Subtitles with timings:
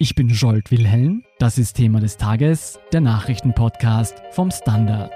[0.00, 1.24] Ich bin Jolt Wilhelm.
[1.40, 5.10] Das ist Thema des Tages, der Nachrichtenpodcast vom Standard.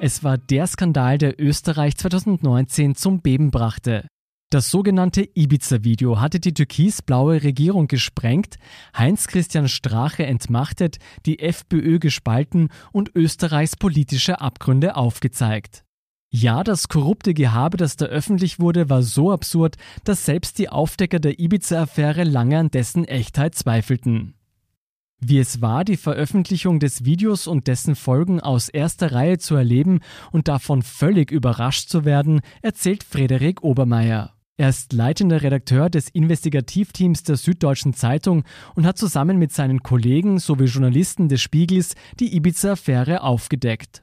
[0.00, 4.06] Es war der Skandal, der Österreich 2019 zum Beben brachte.
[4.50, 8.54] Das sogenannte Ibiza-Video hatte die türkis-blaue Regierung gesprengt,
[8.96, 15.82] Heinz-Christian Strache entmachtet, die FPÖ gespalten und Österreichs politische Abgründe aufgezeigt.
[16.30, 21.20] Ja, das korrupte Gehabe, das da öffentlich wurde, war so absurd, dass selbst die Aufdecker
[21.20, 24.34] der Ibiza-Affäre lange an dessen Echtheit zweifelten.
[25.20, 30.00] Wie es war, die Veröffentlichung des Videos und dessen Folgen aus erster Reihe zu erleben
[30.30, 34.34] und davon völlig überrascht zu werden, erzählt Frederik Obermeier.
[34.58, 40.38] Er ist leitender Redakteur des Investigativteams der Süddeutschen Zeitung und hat zusammen mit seinen Kollegen
[40.38, 44.02] sowie Journalisten des Spiegels die Ibiza-Affäre aufgedeckt.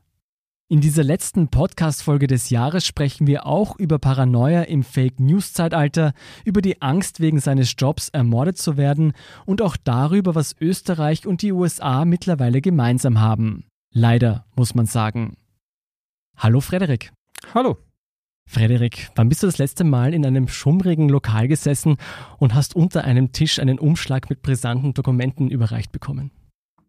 [0.68, 6.14] In dieser letzten Podcast-Folge des Jahres sprechen wir auch über Paranoia im Fake-News-Zeitalter,
[6.44, 9.14] über die Angst wegen seines Jobs ermordet zu werden
[9.46, 13.66] und auch darüber, was Österreich und die USA mittlerweile gemeinsam haben.
[13.94, 15.38] Leider, muss man sagen.
[16.36, 17.14] Hallo Frederik.
[17.54, 17.78] Hallo.
[18.48, 21.98] Frederik, wann bist du das letzte Mal in einem schummrigen Lokal gesessen
[22.40, 26.32] und hast unter einem Tisch einen Umschlag mit brisanten Dokumenten überreicht bekommen?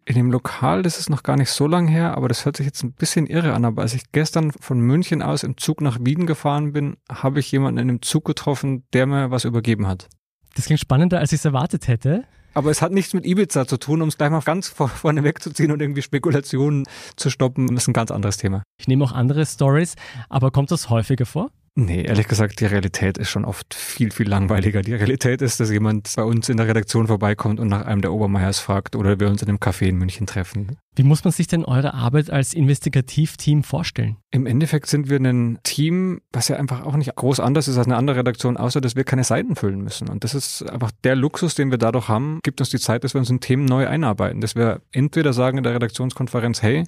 [0.07, 2.65] In dem Lokal, das ist noch gar nicht so lang her, aber das hört sich
[2.65, 3.65] jetzt ein bisschen irre an.
[3.65, 7.51] Aber als ich gestern von München aus im Zug nach Wien gefahren bin, habe ich
[7.51, 10.09] jemanden in dem Zug getroffen, der mir was übergeben hat.
[10.55, 12.25] Das klingt spannender, als ich es erwartet hätte.
[12.55, 15.25] Aber es hat nichts mit Ibiza zu tun, um es gleich mal ganz vor, vorne
[15.25, 16.85] wegzuziehen und irgendwie Spekulationen
[17.17, 17.67] zu stoppen.
[17.67, 18.63] Das ist ein ganz anderes Thema.
[18.79, 19.97] Ich nehme auch andere Stories,
[20.31, 21.51] aber kommt das häufiger vor?
[21.79, 24.81] Nee, ehrlich gesagt, die Realität ist schon oft viel, viel langweiliger.
[24.81, 28.15] Die Realität ist, dass jemand bei uns in der Redaktion vorbeikommt und nach einem der
[28.15, 30.79] Obermeiers fragt oder wir uns in einem Café in München treffen.
[30.95, 34.17] Wie muss man sich denn eure Arbeit als Investigativteam vorstellen?
[34.31, 37.87] Im Endeffekt sind wir ein Team, was ja einfach auch nicht groß anders ist als
[37.87, 40.09] eine andere Redaktion, außer dass wir keine Seiten füllen müssen.
[40.09, 43.13] Und das ist einfach der Luxus, den wir dadurch haben, gibt uns die Zeit, dass
[43.13, 44.41] wir uns in Themen neu einarbeiten.
[44.41, 46.85] Dass wir entweder sagen in der Redaktionskonferenz, hey,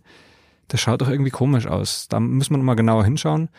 [0.69, 2.09] das schaut doch irgendwie komisch aus.
[2.09, 3.51] Da muss man mal genauer hinschauen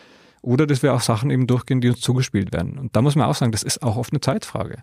[0.42, 2.78] oder dass wir auch Sachen eben durchgehen, die uns zugespielt werden.
[2.78, 4.82] Und da muss man auch sagen, das ist auch oft eine Zeitfrage.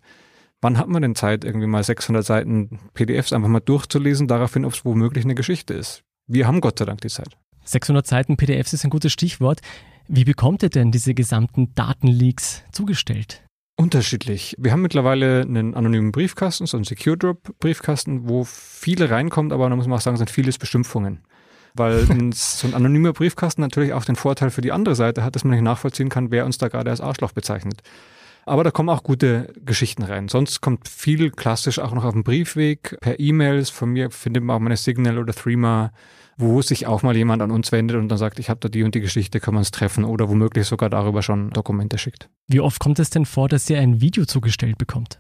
[0.62, 4.74] Wann hat man denn Zeit, irgendwie mal 600 Seiten PDFs einfach mal durchzulesen, daraufhin, ob
[4.74, 6.04] es womöglich eine Geschichte ist?
[6.28, 7.38] Wir haben Gott sei Dank die Zeit.
[7.66, 9.62] 600 Seiten PDFs ist ein gutes Stichwort.
[10.08, 13.44] Wie bekommt ihr denn diese gesamten Datenleaks zugestellt?
[13.76, 14.56] Unterschiedlich.
[14.58, 19.70] Wir haben mittlerweile einen anonymen Briefkasten, so einen Secure Drop Briefkasten, wo viele reinkommt, aber
[19.70, 21.20] da muss man auch sagen, sind vieles Bestimmungen
[21.78, 25.44] weil so ein anonymer Briefkasten natürlich auch den Vorteil für die andere Seite hat, dass
[25.44, 27.82] man nicht nachvollziehen kann, wer uns da gerade als Arschloch bezeichnet.
[28.46, 30.30] Aber da kommen auch gute Geschichten rein.
[30.30, 33.70] Sonst kommt viel klassisch auch noch auf dem Briefweg, per E-Mails.
[33.70, 35.92] Von mir findet man auch meine Signal oder Threema,
[36.38, 38.84] wo sich auch mal jemand an uns wendet und dann sagt, ich habe da die
[38.84, 42.30] und die Geschichte, können wir uns treffen oder womöglich sogar darüber schon Dokumente schickt.
[42.48, 45.20] Wie oft kommt es denn vor, dass ihr ein Video zugestellt bekommt?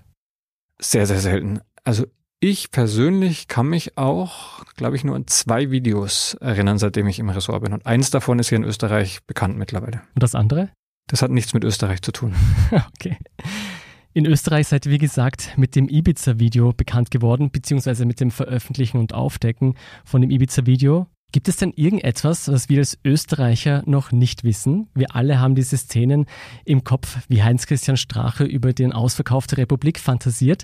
[0.80, 1.60] Sehr, sehr selten.
[1.84, 2.06] Also
[2.40, 7.30] ich persönlich kann mich auch, glaube ich, nur an zwei Videos erinnern, seitdem ich im
[7.30, 7.74] Ressort bin.
[7.74, 10.02] Und eins davon ist hier in Österreich bekannt mittlerweile.
[10.14, 10.70] Und das andere?
[11.08, 12.36] Das hat nichts mit Österreich zu tun.
[12.72, 13.18] okay.
[14.14, 18.98] In Österreich seid ihr, wie gesagt, mit dem Ibiza-Video bekannt geworden, beziehungsweise mit dem Veröffentlichen
[18.98, 21.08] und Aufdecken von dem Ibiza-Video.
[21.32, 24.90] Gibt es denn irgendetwas, was wir als Österreicher noch nicht wissen?
[24.96, 26.26] Wir alle haben diese Szenen
[26.66, 30.64] im Kopf, wie Heinz-Christian Strache über den Ausverkauf der Republik fantasiert.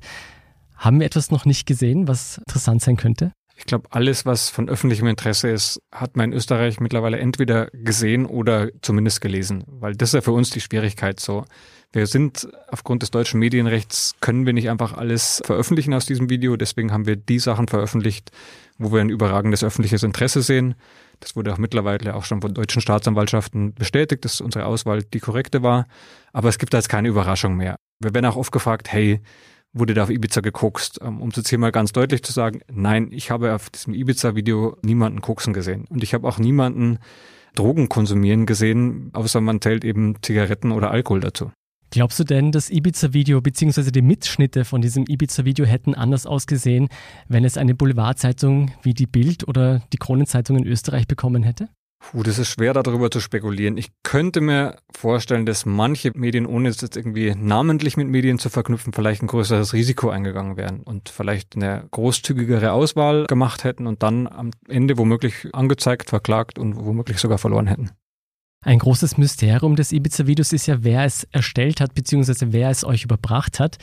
[0.76, 3.32] Haben wir etwas noch nicht gesehen, was interessant sein könnte?
[3.56, 8.26] Ich glaube, alles, was von öffentlichem Interesse ist, hat man in Österreich mittlerweile entweder gesehen
[8.26, 11.46] oder zumindest gelesen, weil das ist ja für uns die Schwierigkeit so.
[11.92, 16.58] Wir sind aufgrund des deutschen Medienrechts, können wir nicht einfach alles veröffentlichen aus diesem Video,
[16.58, 18.32] deswegen haben wir die Sachen veröffentlicht,
[18.80, 20.74] wo wir ein überragendes öffentliches Interesse sehen.
[21.20, 25.62] Das wurde auch mittlerweile auch schon von deutschen Staatsanwaltschaften bestätigt, dass unsere Auswahl die korrekte
[25.62, 25.86] war.
[26.34, 27.76] Aber es gibt da jetzt keine Überraschung mehr.
[28.00, 29.22] Wir werden auch oft gefragt, hey,
[29.74, 31.00] wurde da auf Ibiza gekokst.
[31.04, 34.78] Ähm, um es hier mal ganz deutlich zu sagen, nein, ich habe auf diesem Ibiza-Video
[34.84, 35.86] niemanden koksen gesehen.
[35.90, 37.00] Und ich habe auch niemanden
[37.56, 41.52] Drogen konsumieren gesehen, außer man zählt eben Zigaretten oder Alkohol dazu.
[41.92, 43.92] Glaubst du denn, das Ibiza-Video bzw.
[43.92, 46.88] die Mitschnitte von diesem Ibiza-Video hätten anders ausgesehen,
[47.28, 51.70] wenn es eine Boulevardzeitung wie die Bild oder die Kronenzeitung in Österreich bekommen hätte?
[52.12, 53.78] Puh, das ist schwer darüber zu spekulieren.
[53.78, 58.50] Ich könnte mir vorstellen, dass manche Medien, ohne es jetzt irgendwie namentlich mit Medien zu
[58.50, 64.04] verknüpfen, vielleicht ein größeres Risiko eingegangen wären und vielleicht eine großzügigere Auswahl gemacht hätten und
[64.04, 67.92] dann am Ende womöglich angezeigt, verklagt und womöglich sogar verloren hätten.
[68.66, 73.06] Ein großes Mysterium des Ibiza-Videos ist ja, wer es erstellt hat, beziehungsweise wer es euch
[73.06, 73.78] überbracht hat.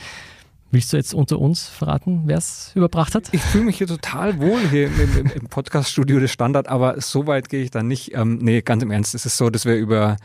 [0.73, 3.27] Willst du jetzt unter uns verraten, wer es überbracht hat?
[3.33, 7.27] Ich fühle mich hier total wohl hier im, im, im Podcast-Studio des Standard, aber so
[7.27, 8.15] weit gehe ich da nicht.
[8.15, 10.15] Ähm, nee, ganz im Ernst, es ist so, dass wir über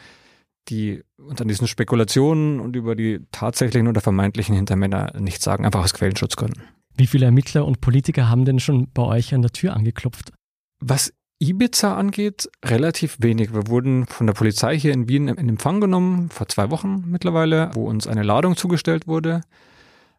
[0.69, 1.03] die
[1.41, 6.63] an diesen Spekulationen und über die tatsächlichen oder vermeintlichen Hintermänner nichts sagen, einfach aus Quellenschutzgründen.
[6.95, 10.33] Wie viele Ermittler und Politiker haben denn schon bei euch an der Tür angeklopft?
[10.79, 13.53] Was Ibiza angeht, relativ wenig.
[13.53, 17.71] Wir wurden von der Polizei hier in Wien in Empfang genommen, vor zwei Wochen mittlerweile,
[17.75, 19.41] wo uns eine Ladung zugestellt wurde.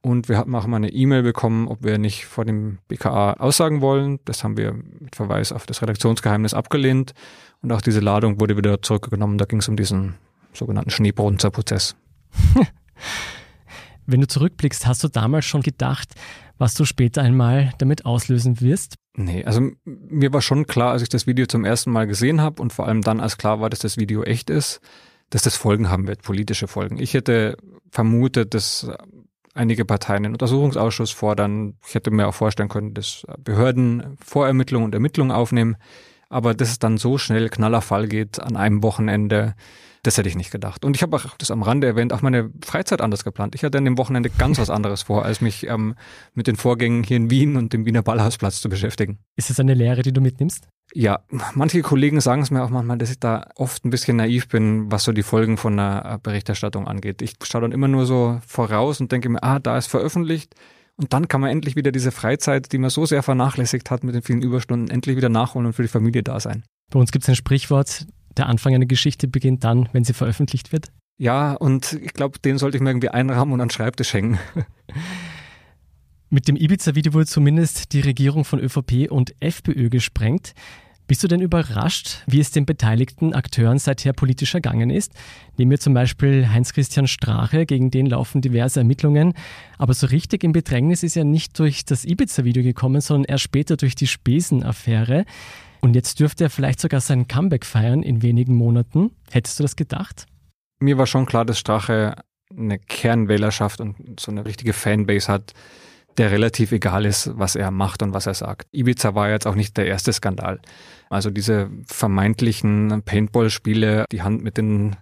[0.02, 3.82] Und wir hatten auch mal eine E-Mail bekommen, ob wir nicht vor dem BKA aussagen
[3.82, 4.20] wollen.
[4.26, 7.14] Das haben wir mit Verweis auf das Redaktionsgeheimnis abgelehnt.
[7.62, 9.38] Und auch diese Ladung wurde wieder zurückgenommen.
[9.38, 10.16] Da ging es um diesen
[10.54, 11.96] sogenannten Schneebrunzer-Prozess.
[14.06, 16.14] Wenn du zurückblickst, hast du damals schon gedacht,
[16.58, 18.96] was du später einmal damit auslösen wirst?
[19.16, 22.62] Nee, also mir war schon klar, als ich das Video zum ersten Mal gesehen habe
[22.62, 24.80] und vor allem dann, als klar war, dass das Video echt ist,
[25.30, 27.00] dass das Folgen haben wird, politische Folgen.
[27.00, 27.58] Ich hätte
[27.92, 28.90] vermutet, dass
[29.58, 31.76] einige Parteien einen Untersuchungsausschuss fordern.
[31.88, 35.78] Ich hätte mir auch vorstellen können, dass Behörden Vorermittlungen und Ermittlungen aufnehmen.
[36.30, 39.56] Aber dass es dann so schnell knaller Fall geht an einem Wochenende,
[40.04, 40.84] das hätte ich nicht gedacht.
[40.86, 43.56] Und ich habe auch das am Rande erwähnt, auch meine Freizeit anders geplant.
[43.56, 45.96] Ich hatte an dem Wochenende ganz was anderes vor, als mich ähm,
[46.34, 49.20] mit den Vorgängen hier in Wien und dem Wiener Ballhausplatz zu beschäftigen.
[49.36, 50.68] Ist das eine Lehre, die du mitnimmst?
[51.00, 51.20] Ja,
[51.54, 54.92] manche Kollegen sagen es mir auch manchmal, dass ich da oft ein bisschen naiv bin,
[54.92, 57.22] was so die Folgen von einer Berichterstattung angeht.
[57.22, 60.56] Ich schaue dann immer nur so voraus und denke mir, ah, da ist veröffentlicht.
[60.96, 64.16] Und dann kann man endlich wieder diese Freizeit, die man so sehr vernachlässigt hat mit
[64.16, 66.64] den vielen Überstunden, endlich wieder nachholen und für die Familie da sein.
[66.92, 70.72] Bei uns gibt es ein Sprichwort, der Anfang einer Geschichte beginnt dann, wenn sie veröffentlicht
[70.72, 70.88] wird.
[71.20, 74.40] Ja, und ich glaube, den sollte ich mir irgendwie einrahmen und an den Schreibtisch hängen.
[76.32, 80.56] Mit dem Ibiza-Video wurde zumindest die Regierung von ÖVP und FPÖ gesprengt.
[81.08, 85.14] Bist du denn überrascht, wie es den beteiligten Akteuren seither politisch ergangen ist?
[85.56, 89.34] Nehmen wir zum Beispiel Heinz-Christian Strache, gegen den laufen diverse Ermittlungen.
[89.78, 93.78] Aber so richtig im Bedrängnis ist er nicht durch das Ibiza-Video gekommen, sondern erst später
[93.78, 95.24] durch die Spesen-Affäre.
[95.80, 99.12] Und jetzt dürfte er vielleicht sogar sein Comeback feiern in wenigen Monaten.
[99.32, 100.26] Hättest du das gedacht?
[100.80, 102.16] Mir war schon klar, dass Strache
[102.52, 105.54] eine Kernwählerschaft und so eine richtige Fanbase hat,
[106.18, 108.68] der relativ egal ist, was er macht und was er sagt.
[108.72, 110.60] Ibiza war jetzt auch nicht der erste Skandal.
[111.10, 114.96] Also diese vermeintlichen Paintball-Spiele, die Hand mit den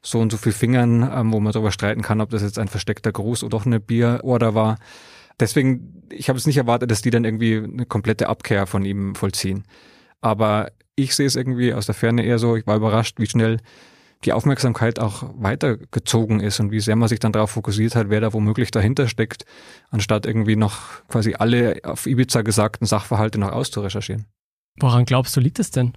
[0.00, 2.68] so und so viel Fingern, ähm, wo man darüber streiten kann, ob das jetzt ein
[2.68, 4.78] versteckter Gruß oder doch eine Bierorder war.
[5.40, 9.14] Deswegen, ich habe es nicht erwartet, dass die dann irgendwie eine komplette Abkehr von ihm
[9.14, 9.64] vollziehen.
[10.20, 13.58] Aber ich sehe es irgendwie aus der Ferne eher so, ich war überrascht, wie schnell
[14.24, 18.20] die Aufmerksamkeit auch weitergezogen ist und wie sehr man sich dann darauf fokussiert hat, wer
[18.20, 19.44] da womöglich dahinter steckt,
[19.90, 24.26] anstatt irgendwie noch quasi alle auf Ibiza gesagten Sachverhalte noch auszurecherchieren.
[24.80, 25.92] Woran glaubst du, liegt es denn?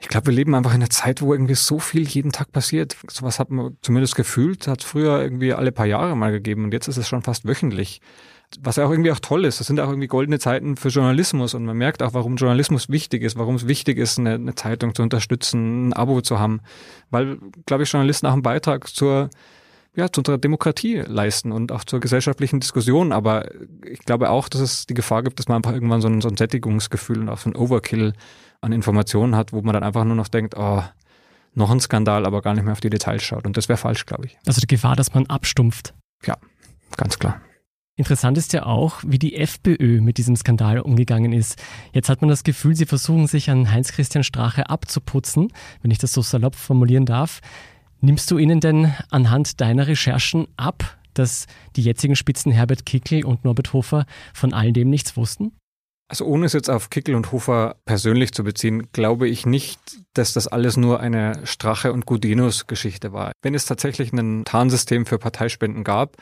[0.00, 2.96] Ich glaube, wir leben einfach in einer Zeit, wo irgendwie so viel jeden Tag passiert.
[3.10, 6.72] Sowas hat man zumindest gefühlt, hat es früher irgendwie alle paar Jahre mal gegeben und
[6.72, 8.00] jetzt ist es schon fast wöchentlich
[8.60, 9.60] was ja auch irgendwie auch toll ist.
[9.60, 13.22] Das sind auch irgendwie goldene Zeiten für Journalismus und man merkt auch, warum Journalismus wichtig
[13.22, 16.60] ist, warum es wichtig ist, eine, eine Zeitung zu unterstützen, ein Abo zu haben,
[17.10, 19.30] weil, glaube ich, Journalisten auch einen Beitrag zur
[19.96, 23.10] ja, zu unserer Demokratie leisten und auch zur gesellschaftlichen Diskussion.
[23.10, 23.48] Aber
[23.84, 26.28] ich glaube auch, dass es die Gefahr gibt, dass man einfach irgendwann so ein, so
[26.28, 28.12] ein Sättigungsgefühl und auch so ein Overkill
[28.60, 30.84] an Informationen hat, wo man dann einfach nur noch denkt, oh,
[31.54, 33.44] noch ein Skandal, aber gar nicht mehr auf die Details schaut.
[33.44, 34.38] Und das wäre falsch, glaube ich.
[34.46, 35.94] Also die Gefahr, dass man abstumpft.
[36.24, 36.36] Ja,
[36.96, 37.40] ganz klar.
[37.98, 41.60] Interessant ist ja auch, wie die FPÖ mit diesem Skandal umgegangen ist.
[41.92, 45.52] Jetzt hat man das Gefühl, sie versuchen sich an Heinz-Christian Strache abzuputzen,
[45.82, 47.40] wenn ich das so salopp formulieren darf.
[48.00, 53.44] Nimmst du ihnen denn anhand deiner Recherchen ab, dass die jetzigen Spitzen Herbert Kickel und
[53.44, 55.50] Norbert Hofer von all dem nichts wussten?
[56.06, 59.80] Also ohne es jetzt auf Kickel und Hofer persönlich zu beziehen, glaube ich nicht,
[60.14, 63.32] dass das alles nur eine Strache- und Gudenus-Geschichte war.
[63.42, 66.16] Wenn es tatsächlich ein Tarnsystem für Parteispenden gab,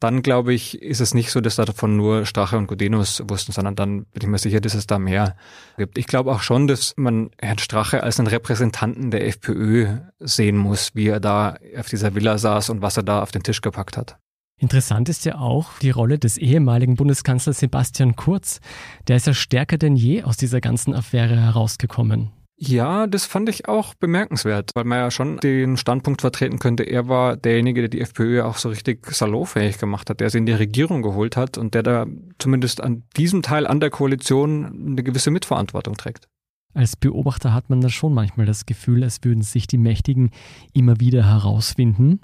[0.00, 3.76] dann glaube ich, ist es nicht so, dass davon nur Strache und Gudenus wussten, sondern
[3.76, 5.36] dann bin ich mir sicher, dass es da mehr
[5.76, 5.98] gibt.
[5.98, 10.94] Ich glaube auch schon, dass man Herrn Strache als einen Repräsentanten der FPÖ sehen muss,
[10.94, 13.98] wie er da auf dieser Villa saß und was er da auf den Tisch gepackt
[13.98, 14.16] hat.
[14.56, 18.60] Interessant ist ja auch die Rolle des ehemaligen Bundeskanzlers Sebastian Kurz.
[19.08, 22.30] Der ist ja stärker denn je aus dieser ganzen Affäre herausgekommen.
[22.62, 27.08] Ja, das fand ich auch bemerkenswert, weil man ja schon den Standpunkt vertreten könnte, er
[27.08, 30.52] war derjenige, der die FPÖ auch so richtig salonfähig gemacht hat, der sie in die
[30.52, 32.06] Regierung geholt hat und der da
[32.38, 36.28] zumindest an diesem Teil an der Koalition eine gewisse Mitverantwortung trägt.
[36.74, 40.30] Als Beobachter hat man da schon manchmal das Gefühl, als würden sich die Mächtigen
[40.74, 42.20] immer wieder herausfinden.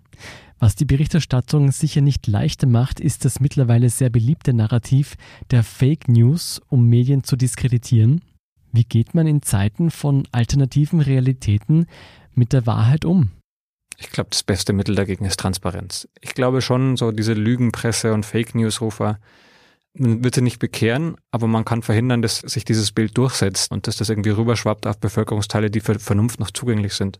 [0.58, 5.16] Was die Berichterstattung sicher nicht leichter macht, ist das mittlerweile sehr beliebte Narrativ
[5.50, 8.20] der Fake News, um Medien zu diskreditieren.
[8.72, 11.86] Wie geht man in Zeiten von alternativen Realitäten
[12.34, 13.30] mit der Wahrheit um?
[13.98, 16.08] Ich glaube, das beste Mittel dagegen ist Transparenz.
[16.20, 19.18] Ich glaube schon, so diese Lügenpresse und Fake News-Rufer,
[19.94, 23.86] man wird sie nicht bekehren, aber man kann verhindern, dass sich dieses Bild durchsetzt und
[23.86, 27.18] dass das irgendwie rüberschwappt auf Bevölkerungsteile, die für Vernunft noch zugänglich sind.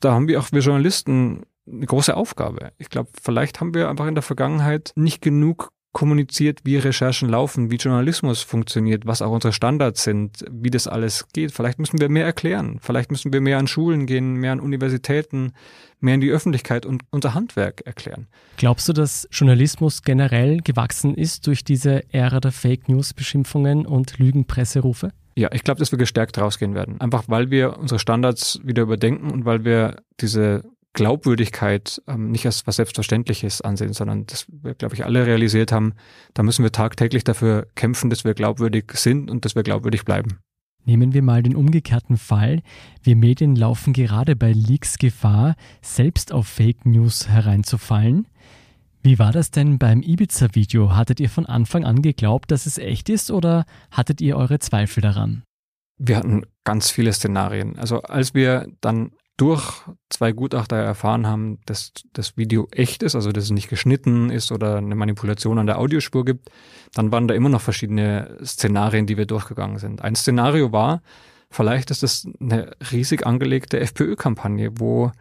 [0.00, 2.72] Da haben wir auch wir Journalisten eine große Aufgabe.
[2.78, 7.70] Ich glaube, vielleicht haben wir einfach in der Vergangenheit nicht genug kommuniziert, wie Recherchen laufen,
[7.70, 11.52] wie Journalismus funktioniert, was auch unsere Standards sind, wie das alles geht.
[11.52, 12.78] Vielleicht müssen wir mehr erklären.
[12.80, 15.52] Vielleicht müssen wir mehr an Schulen gehen, mehr an Universitäten,
[16.00, 18.26] mehr in die Öffentlichkeit und unser Handwerk erklären.
[18.56, 24.18] Glaubst du, dass Journalismus generell gewachsen ist durch diese Ära der Fake News Beschimpfungen und
[24.18, 25.12] Lügenpresserufe?
[25.36, 27.00] Ja, ich glaube, dass wir gestärkt rausgehen werden.
[27.00, 30.62] Einfach weil wir unsere Standards wieder überdenken und weil wir diese
[30.94, 35.94] Glaubwürdigkeit ähm, nicht als was Selbstverständliches ansehen, sondern dass wir, glaube ich, alle realisiert haben,
[36.34, 40.38] da müssen wir tagtäglich dafür kämpfen, dass wir glaubwürdig sind und dass wir glaubwürdig bleiben.
[40.84, 42.60] Nehmen wir mal den umgekehrten Fall.
[43.02, 48.26] Wir Medien laufen gerade bei Leaks Gefahr, selbst auf Fake News hereinzufallen.
[49.04, 50.94] Wie war das denn beim Ibiza-Video?
[50.94, 55.00] Hattet ihr von Anfang an geglaubt, dass es echt ist oder hattet ihr eure Zweifel
[55.00, 55.42] daran?
[55.98, 57.78] Wir hatten ganz viele Szenarien.
[57.78, 63.32] Also als wir dann durch zwei Gutachter erfahren haben, dass das Video echt ist, also
[63.32, 66.50] dass es nicht geschnitten ist oder eine Manipulation an der Audiospur gibt,
[66.94, 70.02] dann waren da immer noch verschiedene Szenarien, die wir durchgegangen sind.
[70.02, 71.02] Ein Szenario war,
[71.50, 75.12] vielleicht ist das eine riesig angelegte FPÖ-Kampagne, wo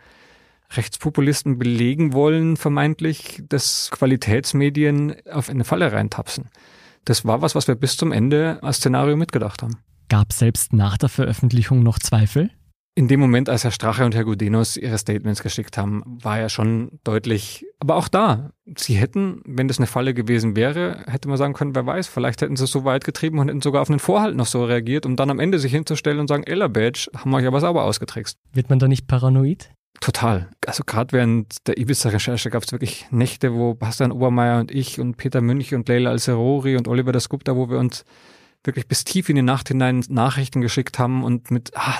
[0.71, 6.49] Rechtspopulisten belegen wollen, vermeintlich, dass Qualitätsmedien auf eine Falle reintapsen.
[7.05, 9.77] Das war was, was wir bis zum Ende als Szenario mitgedacht haben.
[10.09, 12.51] Gab selbst nach der Veröffentlichung noch Zweifel?
[12.93, 16.49] In dem Moment, als Herr Strache und Herr Gudenus ihre Statements geschickt haben, war ja
[16.49, 21.37] schon deutlich, aber auch da, sie hätten, wenn das eine Falle gewesen wäre, hätte man
[21.37, 23.89] sagen können, wer weiß, vielleicht hätten sie es so weit getrieben und hätten sogar auf
[23.89, 27.09] einen Vorhalt noch so reagiert, um dann am Ende sich hinzustellen und sagen, Ella Badge,
[27.15, 28.37] haben wir euch aber sauber ausgetrickst.
[28.51, 29.71] Wird man da nicht paranoid?
[30.01, 30.49] Total.
[30.65, 35.15] Also gerade während der Ibiza-Recherche gab es wirklich Nächte, wo Bastian Obermeier und ich und
[35.15, 38.03] Peter Münch und Leila Al-Serori und Oliver das Gupta, wo wir uns
[38.63, 41.99] wirklich bis tief in die Nacht hinein Nachrichten geschickt haben und mit, ah,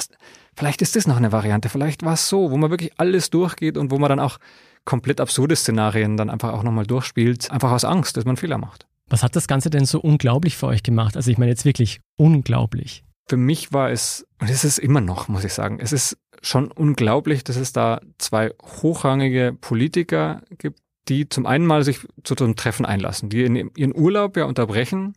[0.56, 3.78] vielleicht ist das noch eine Variante, vielleicht war es so, wo man wirklich alles durchgeht
[3.78, 4.38] und wo man dann auch
[4.86, 8.88] komplett absurde Szenarien dann einfach auch nochmal durchspielt, einfach aus Angst, dass man Fehler macht.
[9.08, 11.18] Was hat das Ganze denn so unglaublich für euch gemacht?
[11.18, 13.04] Also ich meine jetzt wirklich unglaublich.
[13.28, 16.72] Für mich war es, und es ist immer noch, muss ich sagen, es ist schon
[16.72, 22.46] unglaublich, dass es da zwei hochrangige Politiker gibt, die zum einen mal sich zu so
[22.46, 25.14] einem Treffen einlassen, die in ihren Urlaub ja unterbrechen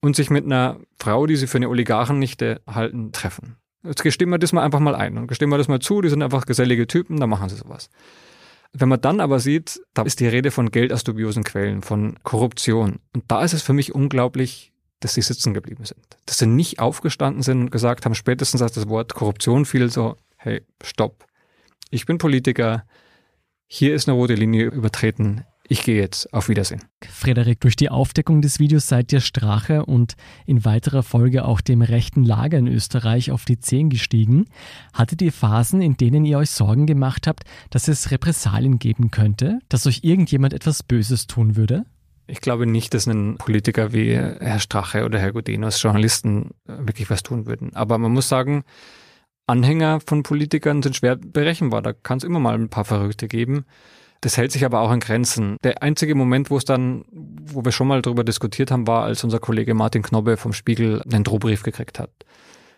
[0.00, 3.56] und sich mit einer Frau, die sie für eine Oligarchennichte halten, treffen.
[3.82, 6.10] Jetzt gestehen wir das mal einfach mal ein und gestehen wir das mal zu, die
[6.10, 7.88] sind einfach gesellige Typen, da machen sie sowas.
[8.72, 12.18] Wenn man dann aber sieht, da ist die Rede von Geld aus dubiosen Quellen, von
[12.22, 13.00] Korruption.
[13.14, 16.00] Und da ist es für mich unglaublich, dass sie sitzen geblieben sind.
[16.26, 20.16] Dass sie nicht aufgestanden sind und gesagt haben, spätestens als das Wort Korruption fiel, so,
[20.36, 21.26] hey, stopp.
[21.90, 22.84] Ich bin Politiker.
[23.66, 26.34] Hier ist eine rote Linie übertreten ich gehe jetzt.
[26.34, 26.82] Auf Wiedersehen.
[27.08, 31.80] Frederik, durch die Aufdeckung des Videos seid ihr Strache und in weiterer Folge auch dem
[31.80, 34.46] rechten Lager in Österreich auf die Zehen gestiegen.
[34.92, 39.60] Hattet ihr Phasen, in denen ihr euch Sorgen gemacht habt, dass es Repressalien geben könnte,
[39.68, 41.84] dass euch irgendjemand etwas Böses tun würde?
[42.26, 47.22] Ich glaube nicht, dass ein Politiker wie Herr Strache oder Herr Gudenus Journalisten wirklich was
[47.22, 47.76] tun würden.
[47.76, 48.64] Aber man muss sagen,
[49.46, 51.80] Anhänger von Politikern sind schwer berechenbar.
[51.80, 53.66] Da kann es immer mal ein paar Verrückte geben.
[54.20, 55.56] Das hält sich aber auch in Grenzen.
[55.64, 59.24] Der einzige Moment, wo es dann, wo wir schon mal darüber diskutiert haben, war, als
[59.24, 62.10] unser Kollege Martin Knobbe vom Spiegel einen Drohbrief gekriegt hat.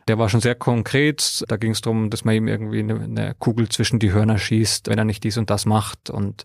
[0.08, 1.44] Der war schon sehr konkret.
[1.48, 4.88] Da ging es darum, dass man ihm irgendwie eine, eine, Kugel zwischen die Hörner schießt,
[4.88, 6.10] wenn er nicht dies und das macht.
[6.10, 6.44] Und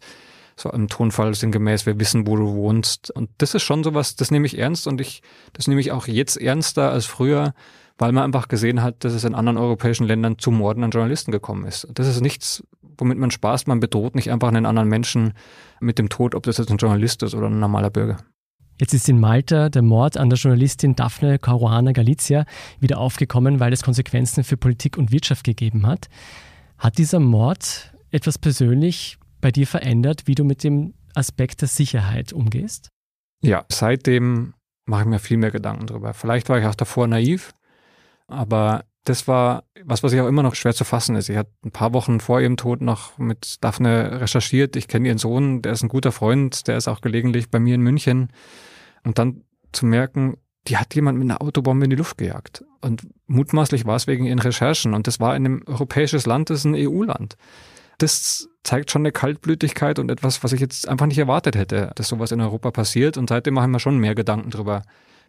[0.60, 3.12] so im Tonfall sinngemäß, wir wissen, wo du wohnst.
[3.12, 5.22] Und das ist schon sowas, das nehme ich ernst und ich,
[5.54, 7.54] das nehme ich auch jetzt ernster als früher,
[7.98, 11.32] weil man einfach gesehen hat, dass es in anderen europäischen Ländern zu Morden an Journalisten
[11.32, 11.88] gekommen ist.
[11.94, 12.64] Das ist nichts,
[12.98, 13.68] womit man spaßt.
[13.68, 15.34] Man bedroht nicht einfach einen anderen Menschen
[15.80, 18.18] mit dem Tod, ob das jetzt ein Journalist ist oder ein normaler Bürger.
[18.80, 22.46] Jetzt ist in Malta der Mord an der Journalistin Daphne Caruana Galizia
[22.80, 26.10] wieder aufgekommen, weil es Konsequenzen für Politik und Wirtschaft gegeben hat.
[26.78, 32.34] Hat dieser Mord etwas persönlich bei dir verändert, wie du mit dem Aspekt der Sicherheit
[32.34, 32.90] umgehst?
[33.42, 34.54] Ja, seitdem
[34.86, 36.14] mache ich mir viel mehr Gedanken darüber.
[36.14, 37.54] Vielleicht war ich auch davor naiv,
[38.28, 41.30] aber das war was, was ich auch immer noch schwer zu fassen ist.
[41.30, 44.76] Ich hatte ein paar Wochen vor ihrem Tod noch mit Daphne recherchiert.
[44.76, 47.76] Ich kenne ihren Sohn, der ist ein guter Freund, der ist auch gelegentlich bei mir
[47.76, 48.30] in München.
[49.04, 52.66] Und dann zu merken, die hat jemand mit einer Autobombe in die Luft gejagt.
[52.82, 54.94] Und mutmaßlich war es wegen ihren Recherchen.
[54.94, 57.38] Und das war in einem europäisches Land, das ist ein EU-Land.
[57.98, 62.08] Das zeigt schon eine Kaltblütigkeit und etwas, was ich jetzt einfach nicht erwartet hätte, dass
[62.08, 63.18] sowas in Europa passiert.
[63.18, 64.84] Und seitdem machen wir schon mehr Gedanken drüber.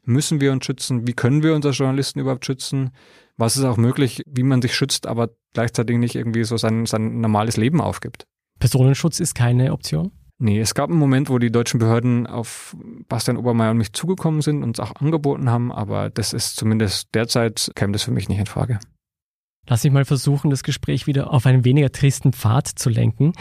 [0.05, 1.07] Müssen wir uns schützen?
[1.07, 2.91] Wie können wir uns als Journalisten überhaupt schützen?
[3.39, 7.21] was ist auch möglich, wie man sich schützt, aber gleichzeitig nicht irgendwie so sein, sein
[7.21, 8.27] normales Leben aufgibt.
[8.59, 10.11] Personenschutz ist keine Option?
[10.41, 12.77] Nee, es gab einen Moment, wo die deutschen Behörden auf
[13.09, 17.15] Bastian Obermeier und mich zugekommen sind und es auch angeboten haben, aber das ist zumindest
[17.15, 18.79] derzeit, käme das für mich nicht in Frage.
[19.69, 23.35] Lass mich mal versuchen, das Gespräch wieder auf einen weniger tristen Pfad zu lenken.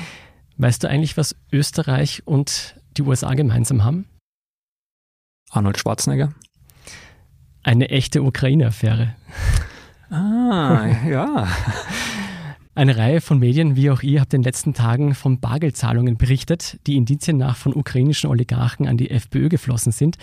[0.57, 4.05] Weißt du eigentlich, was Österreich und die USA gemeinsam haben?
[5.49, 6.33] Arnold Schwarzenegger.
[7.63, 9.15] Eine echte Ukraine-Affäre.
[10.09, 11.47] Ah, ja.
[12.75, 16.77] Eine Reihe von Medien, wie auch ihr, habt in den letzten Tagen von Bargeldzahlungen berichtet,
[16.87, 20.17] die Indizien nach von ukrainischen Oligarchen an die FPÖ geflossen sind.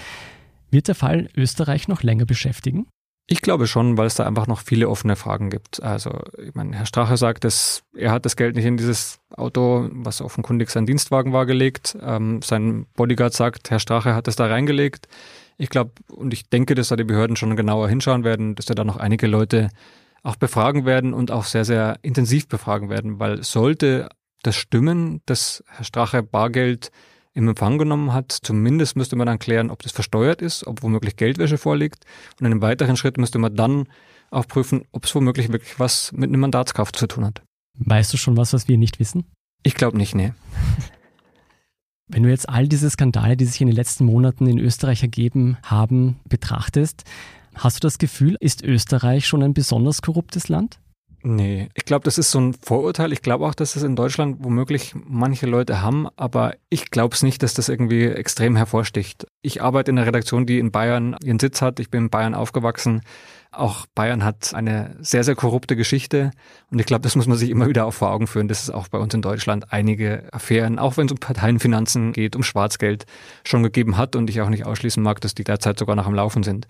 [0.70, 2.86] Wird der Fall Österreich noch länger beschäftigen?
[3.26, 5.82] Ich glaube schon, weil es da einfach noch viele offene Fragen gibt.
[5.82, 9.88] Also, ich meine, Herr Strache sagt, dass er hat das Geld nicht in dieses Auto,
[9.92, 11.96] was offenkundig sein Dienstwagen war, gelegt.
[12.02, 15.08] Ähm, sein Bodyguard sagt, Herr Strache hat es da reingelegt.
[15.56, 18.84] Ich glaube und ich denke, dass da die Behörden schon genauer hinschauen werden, dass da
[18.84, 19.70] noch einige Leute
[20.22, 24.08] auch befragen werden und auch sehr, sehr intensiv befragen werden, weil sollte
[24.42, 26.90] das stimmen, dass Herr Strache Bargeld
[27.34, 28.32] im Empfang genommen hat.
[28.42, 32.04] Zumindest müsste man dann klären, ob das versteuert ist, ob womöglich Geldwäsche vorliegt.
[32.32, 33.86] Und in einem weiteren Schritt müsste man dann
[34.30, 37.42] auch prüfen, ob es womöglich wirklich was mit einem Mandatskauf zu tun hat.
[37.78, 39.24] Weißt du schon was, was wir nicht wissen?
[39.62, 40.32] Ich glaube nicht, nee.
[42.06, 45.56] Wenn du jetzt all diese Skandale, die sich in den letzten Monaten in Österreich ergeben
[45.62, 47.04] haben, betrachtest,
[47.54, 50.78] hast du das Gefühl, ist Österreich schon ein besonders korruptes Land?
[51.26, 53.10] Nee, ich glaube, das ist so ein Vorurteil.
[53.10, 57.22] Ich glaube auch, dass es in Deutschland womöglich manche Leute haben, aber ich glaube es
[57.22, 59.26] nicht, dass das irgendwie extrem hervorsticht.
[59.40, 61.80] Ich arbeite in einer Redaktion, die in Bayern ihren Sitz hat.
[61.80, 63.00] Ich bin in Bayern aufgewachsen.
[63.52, 66.30] Auch Bayern hat eine sehr, sehr korrupte Geschichte.
[66.70, 68.68] Und ich glaube, das muss man sich immer wieder auch vor Augen führen, dass es
[68.68, 73.06] auch bei uns in Deutschland einige Affären, auch wenn es um Parteienfinanzen geht, um Schwarzgeld,
[73.44, 76.14] schon gegeben hat und ich auch nicht ausschließen mag, dass die derzeit sogar noch am
[76.14, 76.66] Laufen sind.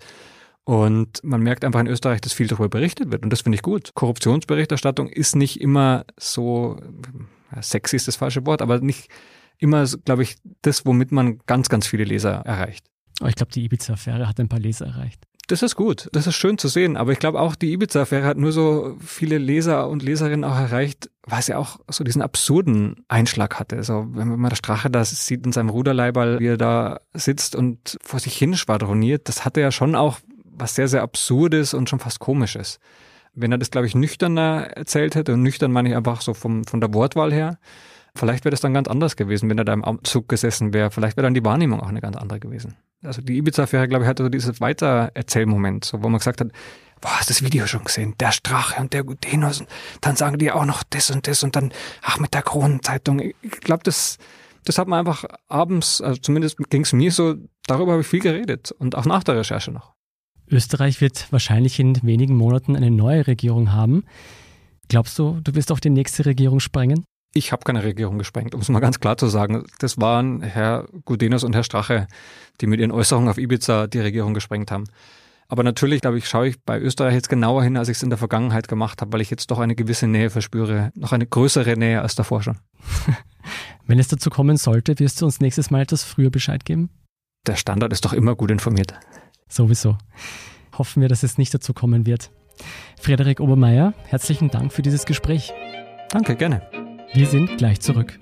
[0.65, 3.23] Und man merkt einfach in Österreich, dass viel darüber berichtet wird.
[3.23, 3.91] Und das finde ich gut.
[3.93, 6.79] Korruptionsberichterstattung ist nicht immer so,
[7.61, 9.09] sexy ist das falsche Wort, aber nicht
[9.59, 12.85] immer, glaube ich, das, womit man ganz, ganz viele Leser erreicht.
[13.21, 15.21] Oh, ich glaube, die Ibiza-Affäre hat ein paar Leser erreicht.
[15.47, 18.37] Das ist gut, das ist schön zu sehen, aber ich glaube auch, die Ibiza-Affäre hat
[18.37, 23.59] nur so viele Leser und Leserinnen auch erreicht, weil sie auch so diesen absurden Einschlag
[23.59, 23.83] hatte.
[23.83, 27.99] So, wenn man der Strache da sieht in seinem Ruderleiberl, wie er da sitzt und
[28.01, 30.17] vor sich hin schwadroniert, das hatte ja schon auch
[30.57, 32.79] was sehr, sehr Absurdes und schon fast Komisches.
[33.33, 36.63] Wenn er das, glaube ich, nüchterner erzählt hätte, und nüchtern meine ich einfach so vom,
[36.63, 37.57] von der Wortwahl her,
[38.15, 40.89] vielleicht wäre das dann ganz anders gewesen, wenn er da im Zug gesessen wäre.
[40.91, 42.75] Vielleicht wäre dann die Wahrnehmung auch eine ganz andere gewesen.
[43.03, 46.51] Also die Ibiza-Affäre, glaube ich, hatte so dieses Weitererzählmoment, so, wo man gesagt hat,
[47.01, 48.15] boah, hast das Video schon gesehen?
[48.19, 49.61] Der Strache und der Gudenus.
[49.61, 49.69] Und
[50.01, 53.19] dann sagen die auch noch das und das und dann, ach, mit der Kronenzeitung.
[53.19, 54.17] Ich glaube, das,
[54.63, 57.35] das hat man einfach abends, also zumindest ging es mir so,
[57.67, 59.94] darüber habe ich viel geredet und auch nach der Recherche noch.
[60.49, 64.03] Österreich wird wahrscheinlich in wenigen Monaten eine neue Regierung haben.
[64.87, 67.03] Glaubst du, du wirst auf die nächste Regierung sprengen?
[67.33, 69.65] Ich habe keine Regierung gesprengt, um es mal ganz klar zu sagen.
[69.79, 72.07] Das waren Herr Gudenus und Herr Strache,
[72.61, 74.85] die mit ihren Äußerungen auf Ibiza die Regierung gesprengt haben.
[75.47, 78.09] Aber natürlich, glaube ich, schaue ich bei Österreich jetzt genauer hin, als ich es in
[78.09, 80.91] der Vergangenheit gemacht habe, weil ich jetzt doch eine gewisse Nähe verspüre.
[80.95, 82.57] Noch eine größere Nähe als davor schon.
[83.85, 86.89] Wenn es dazu kommen sollte, wirst du uns nächstes Mal etwas früher Bescheid geben?
[87.45, 88.95] Der Standard ist doch immer gut informiert.
[89.49, 89.97] Sowieso.
[90.77, 92.31] Hoffen wir, dass es nicht dazu kommen wird.
[92.99, 95.53] Frederik Obermeier, herzlichen Dank für dieses Gespräch.
[96.09, 96.69] Danke, gerne.
[97.13, 98.19] Wir sind gleich zurück.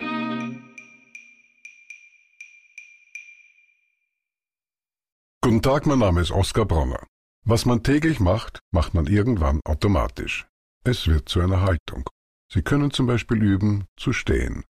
[5.42, 7.06] Guten Tag, mein Name ist Oskar Bronner.
[7.46, 10.48] Was man täglich macht, macht man irgendwann automatisch.
[10.86, 12.10] Es wird zu einer Haltung.
[12.52, 14.64] Sie können zum Beispiel üben, zu stehen.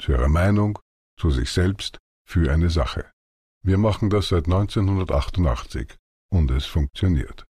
[0.00, 0.78] Zu Ihrer Meinung,
[1.18, 3.10] zu sich selbst, für eine Sache.
[3.66, 5.96] Wir machen das seit 1988
[6.30, 7.46] und es funktioniert.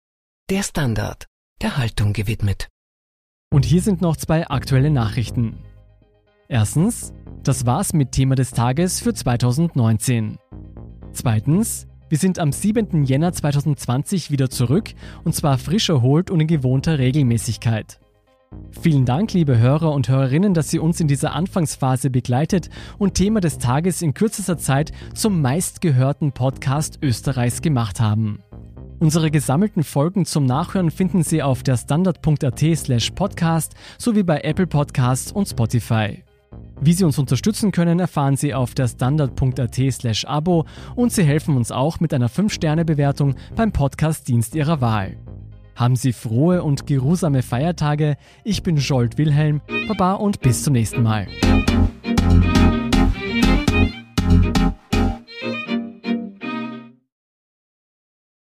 [0.50, 1.26] Der Standard,
[1.62, 2.68] der Haltung gewidmet.
[3.50, 5.60] Und hier sind noch zwei aktuelle Nachrichten.
[6.50, 10.38] Erstens, das war's mit Thema des Tages für 2019.
[11.14, 13.06] Zweitens, wir sind am 7.
[13.06, 14.94] Jänner 2020 wieder zurück
[15.24, 18.01] und zwar frisch erholt und in gewohnter Regelmäßigkeit.
[18.82, 23.40] Vielen Dank, liebe Hörer und Hörerinnen, dass Sie uns in dieser Anfangsphase begleitet und Thema
[23.40, 28.40] des Tages in kürzester Zeit zum meistgehörten Podcast Österreichs gemacht haben.
[29.00, 34.68] Unsere gesammelten Folgen zum Nachhören finden Sie auf der standard.at slash podcast sowie bei Apple
[34.68, 36.24] Podcasts und Spotify.
[36.80, 41.56] Wie Sie uns unterstützen können, erfahren Sie auf der standard.at slash abo und Sie helfen
[41.56, 45.18] uns auch mit einer 5-Sterne-Bewertung beim Podcast-Dienst Ihrer Wahl.
[45.82, 48.16] Haben Sie frohe und geruhsame Feiertage.
[48.44, 51.28] Ich bin Scholt Wilhelm, Baba und bis zum nächsten Mal.